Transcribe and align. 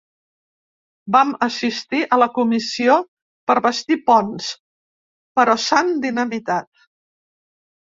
Vam 1.15 1.33
assistir 1.47 1.99
a 2.17 2.19
la 2.23 2.29
comissió 2.39 2.97
per 3.53 3.59
bastir 3.69 4.01
ponts, 4.11 4.51
però 5.41 5.61
s’han 5.71 5.97
dinamitat. 6.11 6.93